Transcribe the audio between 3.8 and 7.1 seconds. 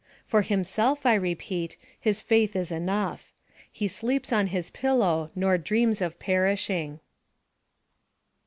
sleeps on his pillow nor dreams of perishing.